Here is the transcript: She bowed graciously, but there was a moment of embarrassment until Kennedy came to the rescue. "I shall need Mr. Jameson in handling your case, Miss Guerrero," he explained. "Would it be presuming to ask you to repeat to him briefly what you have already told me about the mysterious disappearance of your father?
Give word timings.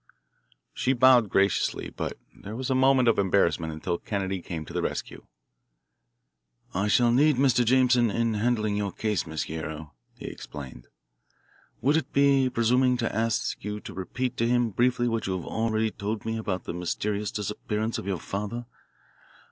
She 0.73 0.93
bowed 0.93 1.29
graciously, 1.29 1.91
but 1.95 2.17
there 2.33 2.55
was 2.55 2.71
a 2.71 2.73
moment 2.73 3.07
of 3.07 3.19
embarrassment 3.19 3.71
until 3.71 3.99
Kennedy 3.99 4.41
came 4.41 4.65
to 4.65 4.73
the 4.73 4.81
rescue. 4.81 5.27
"I 6.73 6.87
shall 6.87 7.11
need 7.11 7.35
Mr. 7.35 7.63
Jameson 7.63 8.09
in 8.09 8.33
handling 8.33 8.75
your 8.77 8.91
case, 8.91 9.27
Miss 9.27 9.45
Guerrero," 9.45 9.93
he 10.17 10.25
explained. 10.25 10.87
"Would 11.81 11.97
it 11.97 12.11
be 12.13 12.49
presuming 12.49 12.97
to 12.97 13.15
ask 13.15 13.63
you 13.63 13.79
to 13.81 13.93
repeat 13.93 14.37
to 14.37 14.47
him 14.47 14.71
briefly 14.71 15.07
what 15.07 15.27
you 15.27 15.37
have 15.37 15.45
already 15.45 15.91
told 15.91 16.25
me 16.25 16.35
about 16.35 16.63
the 16.63 16.73
mysterious 16.73 17.29
disappearance 17.29 17.99
of 17.99 18.07
your 18.07 18.17
father? 18.19 18.65